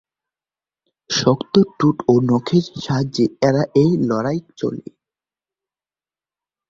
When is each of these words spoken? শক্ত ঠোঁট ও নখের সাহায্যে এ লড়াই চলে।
শক্ত 1.09 1.53
ঠোঁট 1.77 1.97
ও 2.07 2.13
নখের 2.29 2.65
সাহায্যে 2.83 3.25
এ 3.75 3.85
লড়াই 4.09 4.39
চলে। 4.57 4.85